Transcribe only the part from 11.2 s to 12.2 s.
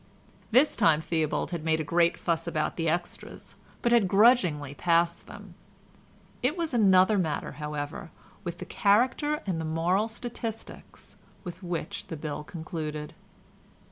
with which the